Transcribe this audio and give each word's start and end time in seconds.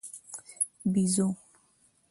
🐒بېزو 0.81 1.27